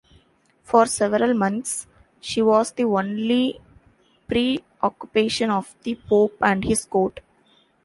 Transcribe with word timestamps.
For 0.63 0.87
several 0.87 1.35
months, 1.35 1.85
she 2.19 2.41
was 2.41 2.71
the 2.71 2.85
only 2.85 3.61
preoccupation 4.27 5.51
of 5.51 5.75
the 5.83 5.93
Pope 5.93 6.39
and 6.41 6.65
his 6.65 6.85
court. 6.85 7.19